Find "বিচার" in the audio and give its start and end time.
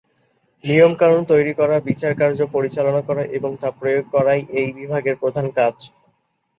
1.87-2.11